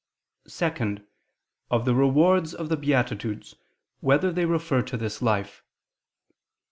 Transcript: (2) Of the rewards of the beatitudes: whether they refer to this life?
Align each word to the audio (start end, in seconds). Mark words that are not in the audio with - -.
(2) 0.47 0.97
Of 1.69 1.85
the 1.85 1.93
rewards 1.93 2.55
of 2.55 2.69
the 2.69 2.75
beatitudes: 2.75 3.53
whether 3.99 4.31
they 4.31 4.45
refer 4.45 4.81
to 4.81 4.97
this 4.97 5.21
life? 5.21 5.61